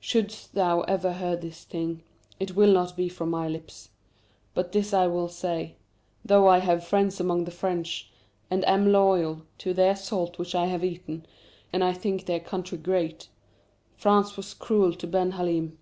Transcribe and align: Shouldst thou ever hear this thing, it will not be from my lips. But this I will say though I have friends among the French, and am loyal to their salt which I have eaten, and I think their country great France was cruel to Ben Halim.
Shouldst 0.00 0.54
thou 0.54 0.80
ever 0.80 1.12
hear 1.12 1.36
this 1.36 1.64
thing, 1.64 2.04
it 2.40 2.56
will 2.56 2.72
not 2.72 2.96
be 2.96 3.06
from 3.10 3.28
my 3.28 3.46
lips. 3.48 3.90
But 4.54 4.72
this 4.72 4.94
I 4.94 5.08
will 5.08 5.28
say 5.28 5.76
though 6.24 6.48
I 6.48 6.60
have 6.60 6.86
friends 6.86 7.20
among 7.20 7.44
the 7.44 7.50
French, 7.50 8.10
and 8.50 8.66
am 8.66 8.90
loyal 8.90 9.42
to 9.58 9.74
their 9.74 9.94
salt 9.94 10.38
which 10.38 10.54
I 10.54 10.68
have 10.68 10.84
eaten, 10.84 11.26
and 11.70 11.84
I 11.84 11.92
think 11.92 12.24
their 12.24 12.40
country 12.40 12.78
great 12.78 13.28
France 13.94 14.38
was 14.38 14.54
cruel 14.54 14.94
to 14.94 15.06
Ben 15.06 15.32
Halim. 15.32 15.76